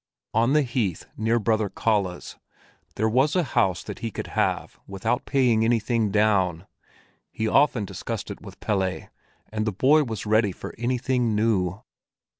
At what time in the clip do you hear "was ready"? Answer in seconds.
10.03-10.51